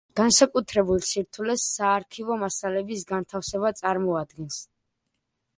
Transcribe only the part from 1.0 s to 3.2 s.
სირთულეს საარქივო მასალების